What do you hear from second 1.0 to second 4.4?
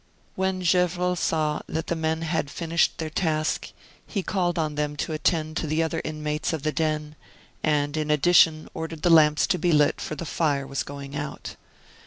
saw that the men had finished their task, he